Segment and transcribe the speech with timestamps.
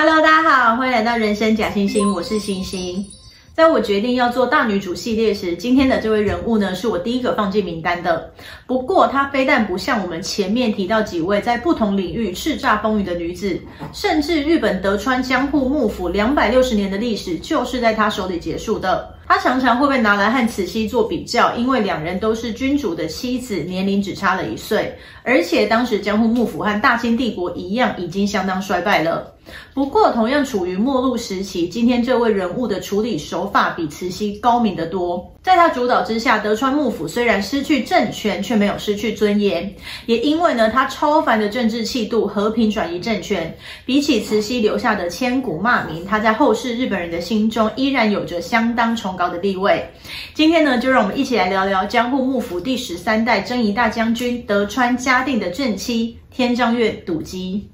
[0.00, 3.04] Hello，大家好，欢迎来到人生假星星，我是星星。
[3.52, 8.32] 在我决定要做大女主系列时，今天的这位人物呢，是我第一个放进名单的。
[8.64, 13.60] 不过，她非但不像我们前面提到几位在不同领域叱咤风云的女子，
[13.92, 19.12] 甚至日本德川江户幕府两百六十年的历史，就是在她手里结束的。
[19.26, 29.34] 她常常会被拿来和慈禧做比较，因为两人都是君主的妻子，年龄只差了一岁，而且当时江户幕府和大清帝国一样，已经相当衰败了。
[29.74, 35.32] 不过，同样处于末路时期，今天这位人物的处理手法比慈禧高明得多。
[35.42, 39.72] 在他主导之下，德川幕府虽然失去政权，却没有失去尊严。
[40.06, 43.56] 也因为呢，他超凡的政治气度，和平转移政权。
[43.86, 49.88] 比起慈禧留下的千古骂名，他在后世日本人的心中依然有着相当崇高的地位。
[50.34, 57.68] 今天呢，就让我们一起来聊聊江户幕府第十三代征夷大将军德川家定的正妻天璋月笃姬。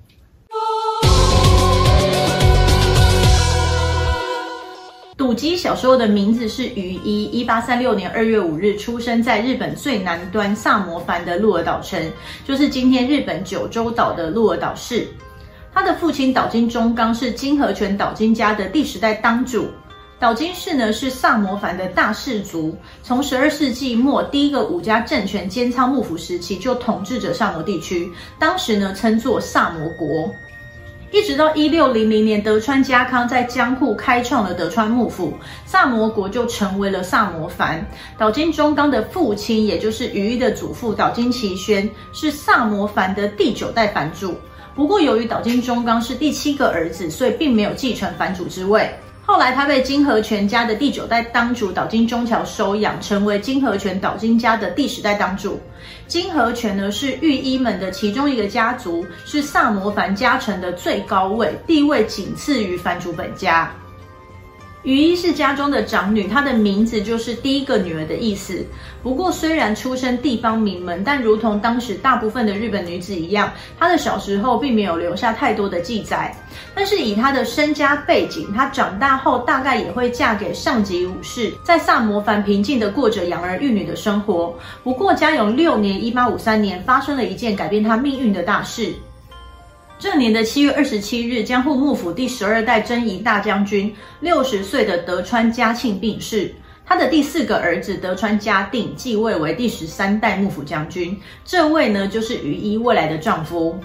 [5.16, 12.10] 笃姬小时候的名字是于一，一八三六年二月五日出生在日本最南端萨摩藩的鹿儿岛城，
[12.45, 15.07] 就是今天日本九州岛的鹿儿岛市。
[15.73, 19.68] 他的父亲岛津忠纲是金和泉岛津家的第十代当主。
[20.18, 30.29] 岛津氏呢是萨摩藩的大氏族，从十二世纪末第一个武家政权兼仓幕府时期就统治着萨摩地区，当时呢称作萨摩国。
[31.15, 35.32] 一直到一六零零年，德川家康在江户开创了德川幕府，
[35.65, 37.87] 萨摩国就成为了萨摩藩。
[38.18, 44.35] 岛津忠刚的父亲，也就是羽衣的祖父岛津齐宣，是萨摩藩的第九代藩主。
[44.74, 48.90] 不过，由于岛津忠刚是第七个儿子，所以并没有继承藩主之位。
[49.26, 55.58] 后来，他被金和泉家的第九代当主岛津忠桥收养，成为金和泉岛津家的第十代当主。
[56.06, 63.72] 金和泉呢，是御医们的其中一个家族，是萨摩藩家臣的最高位，地位仅次于藩主本家。
[64.84, 68.65] 于伊是家中的长女，她的名字就是第一个女儿的意思。
[69.03, 76.36] 不过，虽然出身地方名门，但如同当时大部分的日本女子一样，她的小时候并没有留下太多的记载。
[76.75, 84.54] 但是以她的身家背景，她长大后大概也会嫁给上级武士，在萨摩藩平静的过着养儿育女的生活。
[84.82, 88.92] 不过，嘉永六年（一八五三年）发生了一件改变她命运的大事。
[89.97, 96.53] 这年的七月二十七日，江户幕府第十二代征夷大将军六十岁的德川家庆病逝，
[96.84, 101.16] 他的第四个儿子德川家定继位为第十三代幕府将军。
[101.44, 103.78] 这位呢，就是于一未来的丈夫。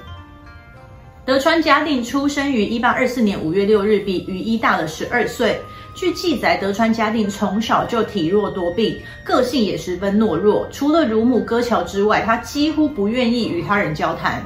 [1.25, 5.61] 德川家定出生于一八二四年五月六日，比于一大了十二岁。
[5.95, 10.67] 据记载，德川家定从小就体弱多病，个性也十分懦弱。
[10.71, 14.43] 除了乳母歌乔之外，他几乎不愿意与他人交谈。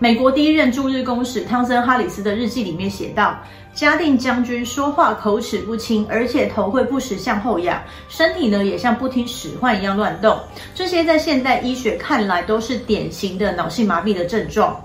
[0.00, 3.38] 美国第一任驻日公使汤森哈里斯的日记里面写道：
[3.72, 10.36] 嘉定将军说话口齿不清，而且头会不时向后仰，身体呢也像不听使唤一样乱动。
[10.74, 14.84] 这些在现代医学看来都是典型的脑性麻痹的症状。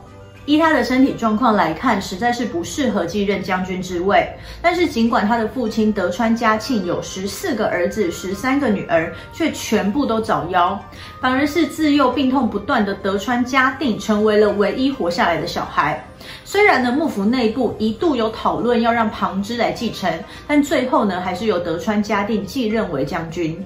[0.50, 4.28] 依他的身体状况来看，实在是不适合继任将军之位。
[4.64, 10.76] 但是，尽管他的父亲德川家庆有十四个儿子、十三个女儿，却全部都早夭，
[11.22, 16.04] 反而是自幼病痛不断的德川家定成为了唯一活下来的小孩。
[16.44, 20.12] 虽然呢，幕府内部一度有讨论要让旁支来继承，
[20.48, 23.64] 但最后呢，还是由德川家定继任为将军。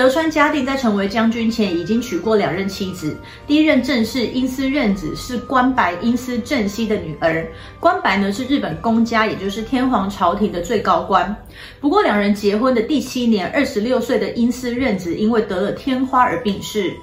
[0.00, 3.14] 德川家定在成为将军前，已经娶过两任妻子。
[3.46, 7.46] 第一任正室英司任子是关白英司正熙的女儿。
[7.78, 11.36] 关白呢是日本公家，也就是天皇朝廷的最高官。
[11.82, 16.96] 不过两人结婚的第七年，二十六岁的英司任子因为得了天花而病逝。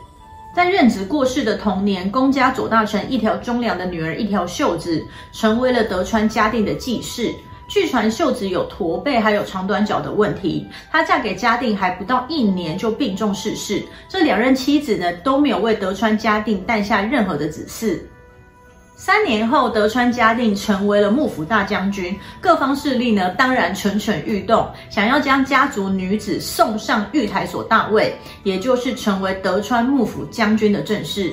[0.55, 7.31] 在任子过世的同年，公家左大臣一条忠良的女儿一条秀子成为了德川家定的继室。
[7.67, 10.65] 据传秀子有驼背，还有长短脚的问题。
[10.91, 13.83] 她嫁给嘉定还不到一年就病重逝世。
[14.07, 17.99] 这两任妻子呢都没有为德川嘉定诞下任何的子嗣。
[18.99, 31.31] 三年后，德川家定成为了幕府大将军，各方势力呢当然蠢蠢欲动，想要将家族女子送上御台所大位，也就是成为德川幕府将军的正室。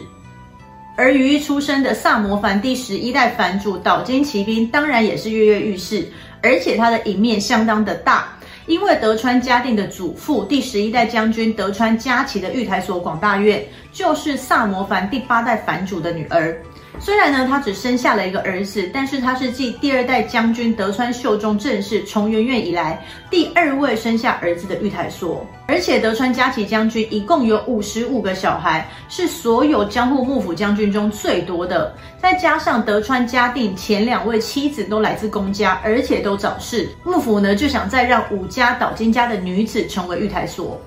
[0.96, 6.06] 而于一出生的萨摩藩第十一代藩主岛津骑兵当然也是跃跃欲试，
[6.44, 8.28] 而且他的影面相当的大，
[8.66, 16.54] 因为德川家定的祖父第十一代将军德川家齐的御台所广大院，就是萨摩藩第八代藩主的女儿。
[17.00, 25.46] 虽然呢，他只生下了一个儿子，但是他是继第二代将军德川秀忠正室重元院以来第二位生下儿子的御台所。
[25.66, 31.94] 而且德川家齐将军一共有五十五个小孩，是所有江户幕府将军中最多的。
[32.18, 40.80] 再加上德川家定前两位妻子都来自公家，而且都早逝，幕府呢就想再让武家岛津家的女子成为御台所。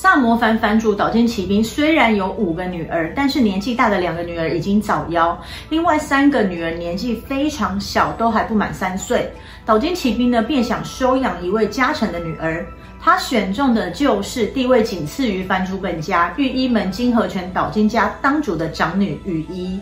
[0.00, 5.36] 萨摩藩藩主岛津骑兵虽然有五个女儿，但是年纪大的两个女儿已经早夭，
[5.70, 9.28] 另外三个女儿年纪非常小，都还不满三岁。
[9.66, 12.64] 岛津骑兵呢便想收养一位家臣的女儿，
[13.00, 19.80] 他选中的就是地位仅次于藩主本家御伊门金河泉岛津家当主的长女羽衣。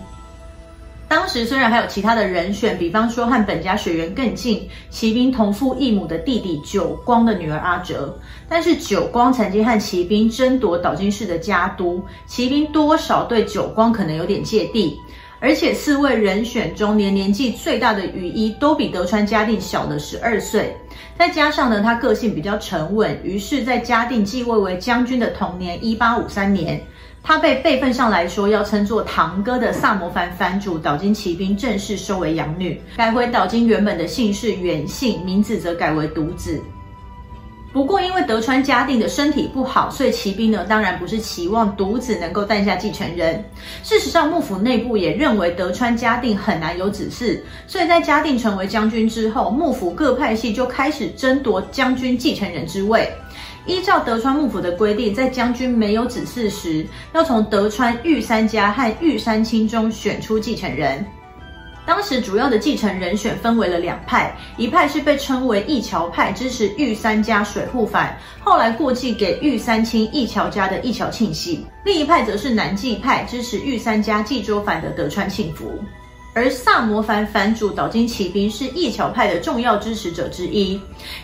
[1.09, 8.19] 当时虽然还有其他的人选，比方说和本家血缘更近、骑兵同父异母的弟弟久光的女儿阿哲，
[8.49, 14.97] 但是久光曾经和骑兵争夺岛津氏的家督，骑兵多少对久光可能有点芥蒂，
[15.39, 20.77] 而且四位人选中年年纪最大的羽衣都比德川家定小了十二岁，
[21.17, 26.81] 再加上呢他个性比较沉稳，于是，在家定继位为将军的同年一八五三年。
[27.27, 36.63] 他被辈分上来说要称作堂哥的萨摩藩藩主岛津骑兵正式收为养女，改回岛津原本的姓氏远姓，名字则改为独子。
[37.73, 43.45] 不过因为德川家定的身体不好，所以骑兵呢当然不是期望独子能够诞下继承人。
[43.83, 53.11] 事实上，幕府内部也认为德川家定很难有子嗣，所以在家定成为将军之后，幕府各派系就开始争夺将军继承人之位。
[53.67, 61.05] 依照德川幕府的规定，在将军没有子嗣时，要从德川御三家和御三亲中选出继承人。
[61.85, 75.79] 当时主要的继承人选分为了两派，一派是被称为义桥派，支持御三家水户藩，后来过继给御三亲义桥家的义桥庆喜；另一派则是南纪派，支持御三家纪州藩的德川庆福。
[76.37, 80.79] 而萨摩藩藩主岛津骑兵是义桥派的重要支持者之一，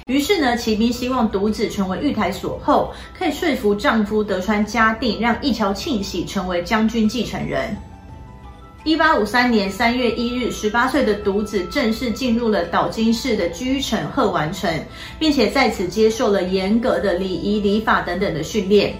[0.07, 7.77] 于是呢，骑兵希望独子成为御台所后，可以说服丈夫德川家定，让义桥庆喜成为将军继承人。
[8.85, 14.83] 一八五三年三月一日，十八岁的独子正式进入了岛津氏的居城鹤丸城，
[15.19, 18.95] 并且在此接受了严格的礼仪礼法等等的训练。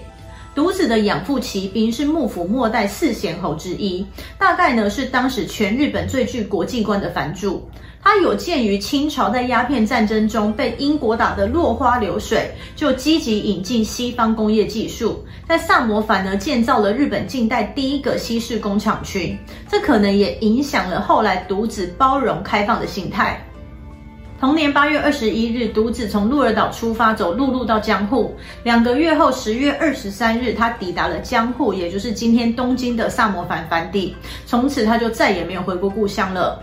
[0.55, 4.05] 独子的养父骑兵是幕府末代四贤侯之一，
[4.37, 7.67] 大概呢是当时全日本最具国际观的藩主。
[8.03, 19.35] 他有鉴于清朝在鸦片战争中被英国打得落花流水，就积极引进西方工业技术，在萨摩藩呢建造了日本近代第一个西式工厂群，
[19.69, 23.41] 这可能也影响了后来独子包容开放的心态。
[24.43, 28.35] 同年八月二十一日，独子从鹿儿岛出发，走陆路到江户。
[28.61, 34.13] 两个月后，十月二十三日，他抵达了江户，也就是今天东京的萨摩藩藩地。
[34.45, 36.61] 从此，他就再也没有回过故乡了。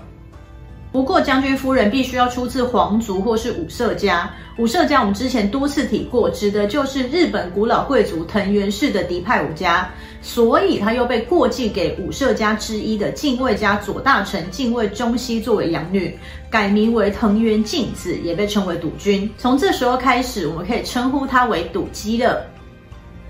[0.93, 4.31] 不过，将军夫人必须要出自皇族或是武舍家。
[4.59, 9.89] 武舍家我们之前多次提过，指的就是日本古老贵族藤原氏的嫡派武家，
[10.23, 16.17] 所以他又被过继给武社家之一的近卫家左大臣近卫忠熙作为养女，
[16.51, 19.29] 改名为藤原静子，也被称为笃君。
[19.39, 22.47] 从这时候开始，我们可以称呼他为笃姬了。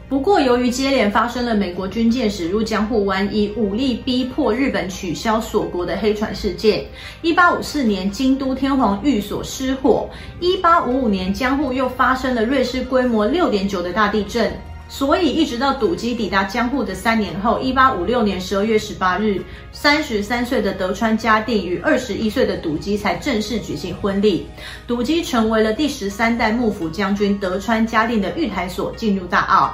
[0.08, 6.84] 不过，由于接连发生了美国军舰驶入江户湾，以武力逼迫日本取消锁国的黑船事件，
[7.22, 10.10] 一八五四年京都天皇御所失火，
[10.40, 14.52] 一八五五年江户又发生了瑞士规模六点九的大地震，
[14.92, 19.40] 所以一直到笃姬抵达江户的三年后，一八五六年十二月十八日，
[19.70, 24.48] 三十三岁的德川家定与二十一岁的笃姬才正式举行婚礼，
[24.88, 29.72] 笃姬成为了第十三代幕府将军德川家定的御台所，进入大奥。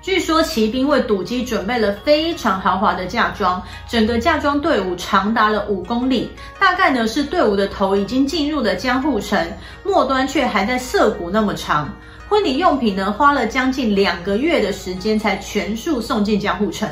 [0.00, 9.38] 据说骑兵为笃姬准备了非常豪华的嫁妆，整个嫁妆队伍长达了五公里，大概呢是队伍的头已经进入了江户城，
[9.84, 11.94] 末端却还在涩谷那么长。
[12.30, 16.88] 婚礼用品呢花了将近两个月的时间才全数送进江户城。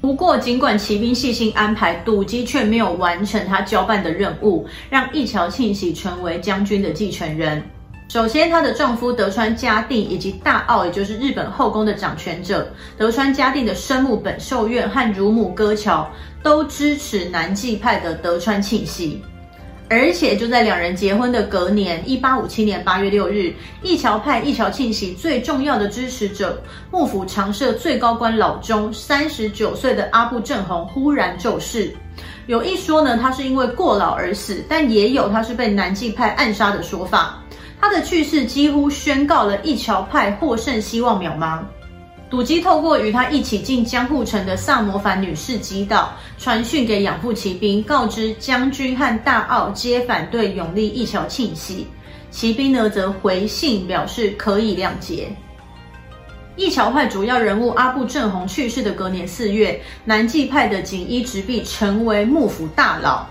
[0.00, 7.60] 不过尽管骑兵细心安排，笃姬却没有完成他交办的任务，让一桥庆喜成为将军的继承人。
[8.08, 16.08] 首先，她的丈夫德川家定以及大奥，也就是日本后宫的掌权者德川家定的生母本寿院和乳母歌桥，
[16.40, 19.20] 都支持南纪派的德川庆喜。
[19.90, 31.92] 而且就在两人结婚的隔年，一八五七年八月六日，一桥派一桥庆喜最重要的支持者幕府常设最高官老中三十九岁的阿部正弘忽然骤逝。
[32.46, 37.42] 有一说呢，他是因为过劳而死，但也有他是被南纪派暗杀的说法。
[37.80, 41.64] 他的去世几乎宣告了一桥派获胜希望渺茫。
[42.30, 51.88] 笃姬透过与他一起进江户城的萨摩藩女士吉岛传讯给养父骑兵，告知将军和大奥皆反对拥立一桥庆喜。
[52.30, 55.28] 骑兵呢则回信表示可以谅解。
[56.54, 63.26] 一桥派主要人物阿部正弘去世的隔年四月，南纪派的锦衣直弼成为幕府大佬。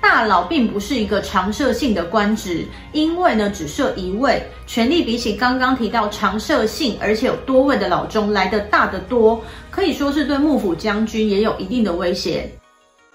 [0.00, 12.50] 大佬并不是一个常设性的官职，因为呢只设一位，权力比起刚刚提到常设性而且有多位的老中来得大得多，可以说是对幕府将军也有一定的威胁。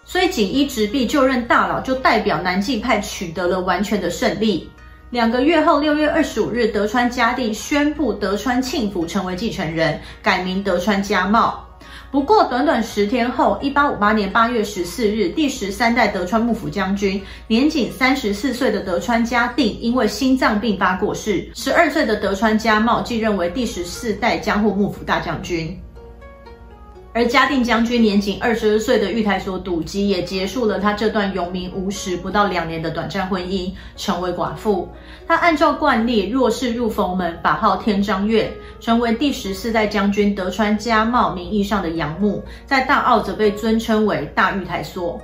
[0.03, 4.69] 所以锦衣直弼就任大佬，就代表南纪派取得了完全的胜利。
[5.09, 11.64] 两个月后，六月二十五日，德川家定宣布德川庆福成为继承人，改名德川家茂。
[12.15, 21.45] 不过，短短十天后，一八五八年八月十四日，第十三代德川幕府将军、年仅三十四岁的德川家定因为心脏病发过世。
[21.53, 25.77] 十二岁的德川家茂继任为第十四代江户幕府大将军。
[27.15, 34.89] 而嘉定将军年仅二十二岁的玉台所笃基也结束了他这段有名无实不到两年的短暂婚姻，成为寡妇。
[35.25, 45.17] 他按照惯例，若是入佛门，法号天章院，成为第十四代将军德川家茂名义上的养母，在大奥则被尊称为大玉台所。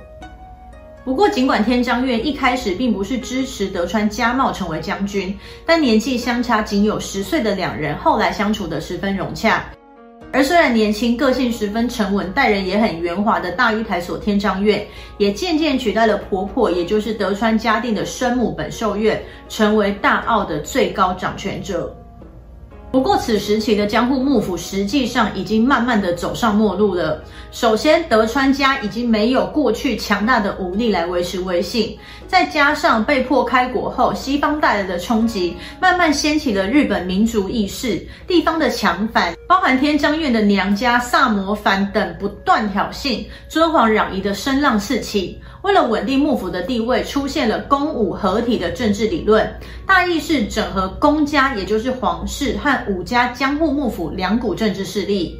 [1.04, 9.62] 不过，尽管天章院一开始并不是支持德川家茂成为将军，但年纪相差仅有十岁的两人，后来相处得十分融洽。
[10.32, 14.82] 而虽然年轻、个性十分沉稳、待人也很圆滑的大御台所天章院，
[15.18, 21.94] 也渐渐取代了婆婆，也就是德川家定的生母本寿院，成为大奥的最高掌权者。
[22.92, 27.24] 不过，此时期的江户幕府实际上已经慢慢的走上末路了。
[27.50, 31.96] 首先，德川家已经没有过去强大的武力来维持威信，
[32.28, 45.40] 再加上被迫开国后，西方带来的冲击，慢慢掀起了日本民族意识，地方的强反，包含天将院的娘家萨摩藩等不断挑衅，尊皇攘夷的声浪四起。
[45.62, 49.48] 为了稳定幕府的地位，出现了公武合体的政治理论，
[49.86, 55.38] 大意是整合公家，也就是皇室和武家江户幕府两股政治势力。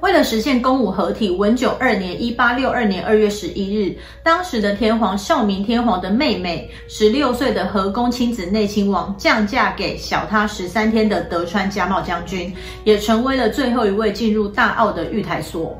[0.00, 12.52] 为了实现公武合体，文久二年（一八六二年二月十一日），当时的天皇孝明天皇的妹妹，十六岁的和宫亲子内亲王，降嫁给小他十三天的德川家茂将军，
[12.84, 15.78] 也成为了最后一位进入大奥的御台所。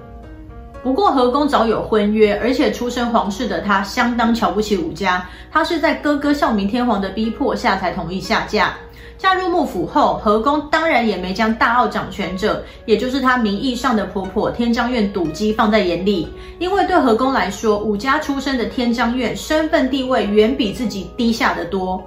[0.84, 5.26] 不过和宫早有婚约，而且出身皇室的他相当瞧不起武家。
[5.50, 8.74] 他是在哥哥孝明天皇的逼迫下才同意下嫁。
[9.16, 16.28] 嫁入幕府后，和宫当然也没将大奥掌权者，也就是他名义上的婆婆天章院笃姬放在眼里。
[16.58, 22.02] 因为对和宫来说，武家出身的天章院身份地位远比自己低下得多。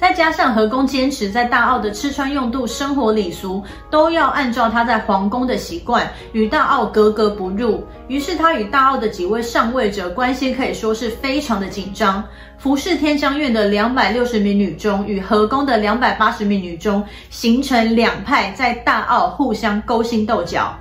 [0.00, 7.84] 再加上和宫坚持在大奥的吃穿用度、生活礼俗都要按照他在皇宫的习惯，与大奥格格不入。
[8.08, 12.24] 于是他与大奥的几位上位者关系可以说是非常的紧张。
[12.56, 20.74] 服侍天香院的两百六十名女中与和宫的两百八十名女中形成两派，在大奥互相勾心斗角。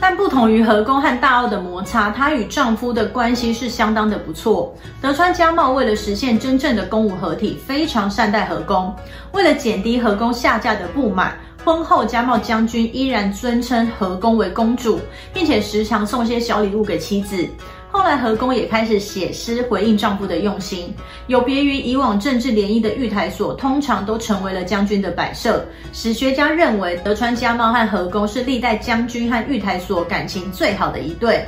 [0.00, 4.74] 但不同于和宫和大奥的摩擦，她与丈夫的关系是相当的不错。
[5.02, 8.94] 德川家茂为了实现真正的公武合体，非常善待和宫。
[9.32, 15.00] 为了减低和宫下嫁的不满，婚后家茂将军依然尊称和宫为公主，
[15.34, 17.46] 并且时常送些小礼物给妻子。
[17.90, 20.94] 后来何宫也开始写诗回应丈夫的用心，
[21.26, 25.64] 有别于以往政治联姻的御台所，通常都成为了将军的摆设。
[25.92, 31.44] 史学家认为德川家茂和和宫是历代将军和御台所感情最好的一对。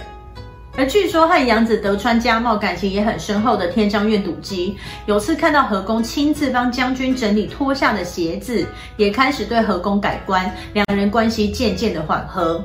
[0.76, 8.64] 而据说和养子德川家茂感情也很深厚的天章院笃姬，有次看到何宫亲自帮将军整理脱下的鞋子，
[8.96, 12.64] 也开始对何宫改观，两人关系渐渐的缓和。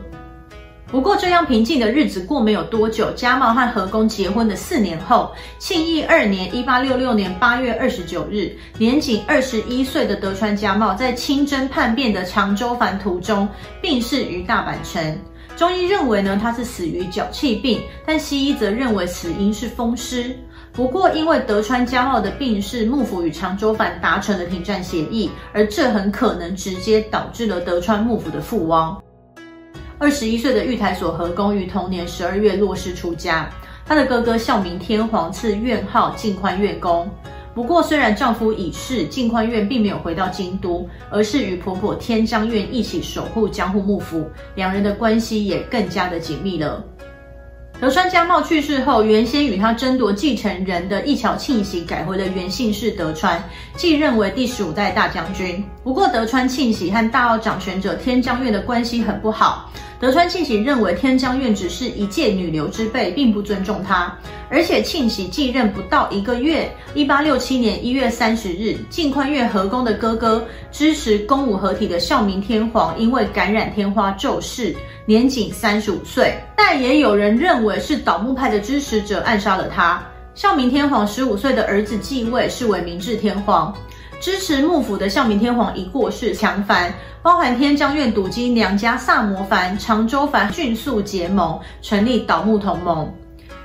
[0.96, 8.50] 不过，这样平静的日子过没有多久，家茂和和宫结婚的四年后，庆义二年（一八六六年八月二十九日），
[8.80, 13.46] 年仅二十一岁的德川家茂在清征叛变的长州藩途中
[13.82, 15.20] 病逝于大阪城。
[15.58, 20.34] 中医认为呢，他是死于脚气病，但西医则认为死因是风湿。
[20.72, 28.98] 不过，因为德川家茂的病是，幕府与长州藩达成了停战协议，而这很可能直接导致了德川幕府的覆亡。
[29.98, 33.50] 二十一岁的玉台所和宫于同年十二月落世出家，
[33.86, 37.10] 她的哥哥孝明天皇赐院号近宽院宫。
[37.54, 46.84] 不过，虽然丈夫已逝，近宽院并没有回到京都，而是与婆婆天章院一起守护江户幕府，两人的关系也更加的紧密了。
[47.80, 53.42] 德川家茂去世后，原先与他争夺继承人的一桥庆喜改回了原姓氏德川，
[53.78, 55.64] 继任为第十五代大将军。
[55.86, 59.70] 不过德川庆喜和大奥掌权者天将院的关系很不好。
[60.00, 64.12] 德川庆喜认为天将院只是一介女流之辈，并不尊重他。
[64.50, 74.76] 而且庆喜继任不到一个月，一八六七年一月三十日，近宽院和宫的哥哥支持公武合体的孝明天皇，因为感染天花骤逝，
[75.06, 76.34] 年仅三十五岁。
[76.58, 80.04] 但也有人认为是倒幕派的支持者暗杀了他。
[80.34, 83.72] 孝明天皇十五岁的儿子继位，是为明治天皇。
[84.20, 86.92] 支持幕府的孝明天皇已过世，强藩
[87.22, 93.14] 包含天将院笃基娘家萨摩藩、长州藩迅速结盟，成立倒幕同盟。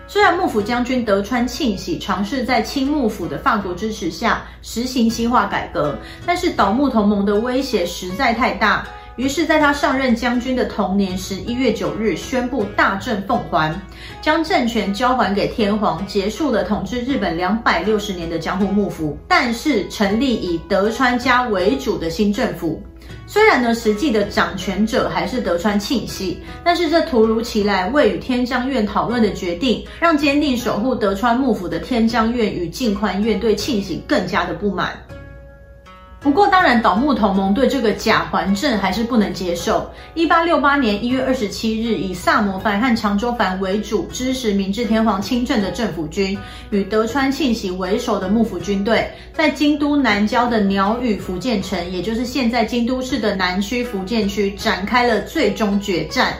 [0.07, 8.85] 虽然幕府将军德川庆喜尝试在清幕府的法国支持下实行西化改革，但是倒幕同盟的威胁实在太大。
[9.17, 13.75] 于是，在他上任将军的同年十一月九日，宣布大政奉还，
[14.23, 22.83] 将政权交还给天皇，结束了统治日本两百六十年的江户幕府，但是成立以德川家为主的新政府。
[23.27, 34.93] 虽然呢，实际的掌权者还是德川庆喜，但是这突如其来未与天将院讨论的决定，让坚定守护德川幕府的天将院与近宽院对庆喜更加的不满。
[36.23, 39.91] 不过，当然，倒幕同盟对这个假还政还是不能接受。
[40.13, 56.35] 一八六八年一月二十七日，以萨摩藩和长州藩为主，支持明治天皇亲政的政府军，与德川庆喜为首的幕府军队，在京都南郊的鸟羽伏见城，也就是现在京都市的南区伏见区，展开了最终决战。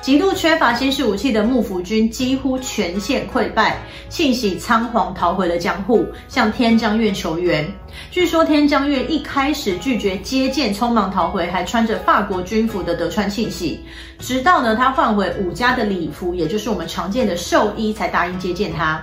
[0.00, 3.76] 极度缺乏新式武器的幕府军几乎全线溃败，
[4.08, 7.70] 庆喜仓皇逃回了江户，向天将院求援。
[8.10, 13.78] 据说天将院一开始拒绝接见匆忙逃回还穿着法国军服的德川庆喜，
[14.18, 19.02] 直到呢他换回武家的礼服，也就是我们常见的寿衣，才答应接见他。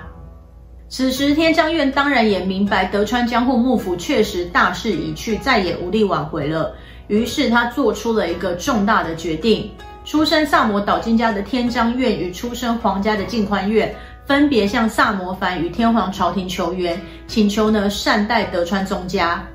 [0.90, 6.74] 此时天将院当然也明白德川江户幕府确实大势已去，再也无力挽回了，
[7.08, 9.70] 于是他做出了一个重大的决定。
[10.08, 13.94] 出身萨摩岛津家的天章院与出身皇家的近宽院，
[14.26, 16.98] 分别向萨摩藩与天皇朝廷求援，
[17.28, 19.46] 请求呢善待德川宗家。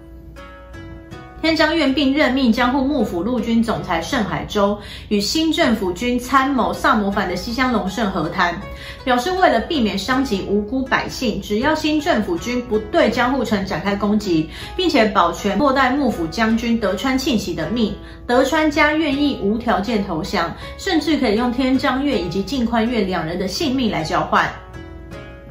[1.43, 8.57] 天将院并任命江户幕府陆军总裁盛海舟与新政府军参谋萨摩藩的西乡隆盛和谈，
[9.03, 17.93] 表示为了避免伤及无辜百姓，只要新政府军不对江户城展开攻击，并且保全末代幕府将军德川庆喜的命，
[18.25, 24.49] 德川家愿意无条件投降，甚至可以用天将院以及近宽院两人的性命来交换。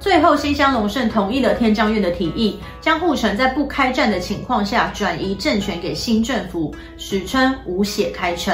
[0.02, 8.52] 最后，新乡隆盛同意了天将院的提议，江户城在不开战的情况下转移政权给新政府，史称“无血开城”。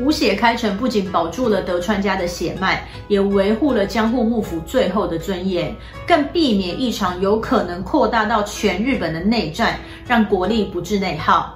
[0.00, 5.76] 无血开城不仅保住了德川家的血脉，也维护了江户幕府最后的尊严，
[6.08, 11.54] 更避免一场有可能扩大到全日本的内战，让国力不致内耗。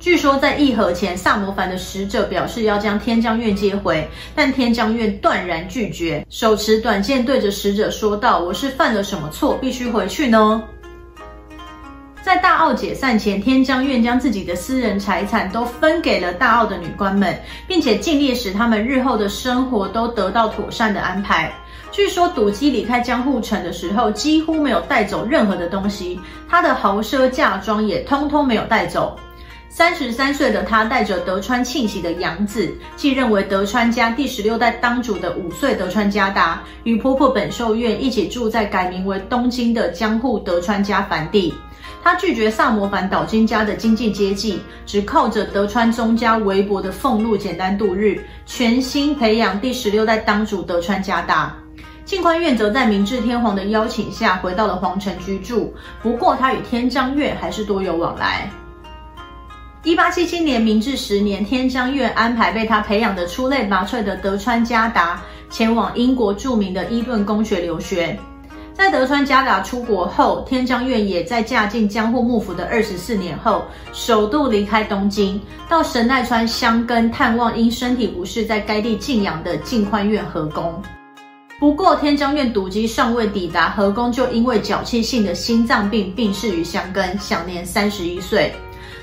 [0.00, 10.62] 据说在议和前，萨摩藩的使者表示要将天将院接回，但天将院断然拒绝，手持短剑对着使者说道：“我是犯了什么错，必须回去呢？”
[12.22, 21.52] 在大奥解散前，天将院将自己的私人财产都分给了大奥的女官们，并且尽力使他们日后的生活都得到妥善的安排。
[21.90, 29.18] 据说笃基离开江户城的时候，几乎没有带走任何的东西，他的豪奢嫁妆也通通没有带走。
[29.70, 41.54] 三十三岁的他带着德川庆喜的养子，继任为德川家第十六代当主的五岁德川家达，与婆婆本寿院一起住在改名为东京的江户德川家藩地。
[42.02, 51.54] 他拒绝萨摩藩岛津家的经济接济，只靠着德川宗家微薄的俸禄简单度日，全心培养第十六代当主德川家达。
[52.04, 58.50] 近宽院则在明治天皇的邀请下回到了皇城居住，不过他与天将院还是多有往来。
[59.84, 68.18] 一八七七年，明治十年，天将院安排被他培养的出类拔萃的德川家达前往英国著名的伊顿公学留学。
[68.74, 80.82] 在德川家达出国后，天将院也在嫁进江户幕府的二十四年后，首度离开东京，到神奈川箱根探望因身体不适在该地静养的近宽院和宫。
[81.60, 88.52] 不过，天将院笃基尚未抵达和宫，就因为脚气性的心脏病病逝于箱根，享年三十一岁。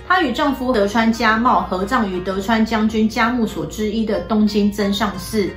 [0.08, 5.50] 她与丈夫德川家茂合葬于德川将军家墓所之一的东京增上寺。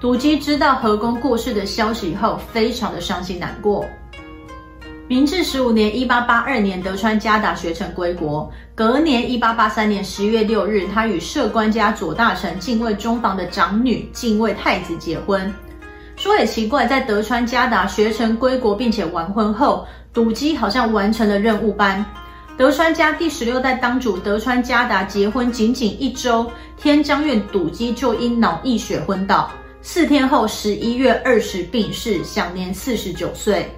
[0.00, 3.84] 笃基知道和宫过世的消息后，非常的伤心难过。
[5.08, 8.50] 明治十五年（一八八二年），德川家达学成归国。
[8.74, 15.52] 隔年（一八八三年）十月六日，他与摄关家左大臣近卫中房的长女近卫太子结婚。
[16.16, 22.04] 说也奇怪，在德川家达学成归国并且完婚后，笃基好像完成了任务般。
[22.56, 29.50] 德川家第十六代当主德川家达结婚仅仅一周，天将院笃姬就因脑溢血昏倒，
[29.82, 33.70] 四天后十一月二十病逝，享年四十九岁。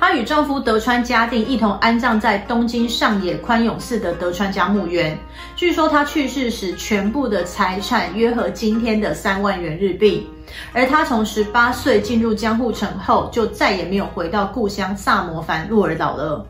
[0.00, 5.16] 她与丈夫德川家定一同安葬在东京上野宽永寺的德川家墓园。
[5.54, 10.28] 据说她去世时，全部的财产约合今天的三万元日币。
[10.72, 16.44] 而她从十八岁进入江户城后，就再也没有回到故乡萨摩藩鹿儿岛了。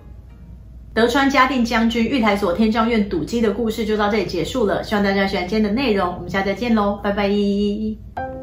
[0.97, 4.83] 德川家定将军御台所天将院堵机的故事就到这里结束了。
[4.83, 8.36] 希望大家喜欢今天的内容，我们下次再见喽，拜拜。